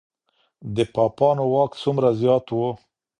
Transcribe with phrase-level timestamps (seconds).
[0.75, 2.59] د پاپانو واک څومره زیات و؟